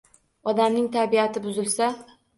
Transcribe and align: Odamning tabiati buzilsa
Odamning 0.53 0.87
tabiati 0.97 1.45
buzilsa 1.47 1.95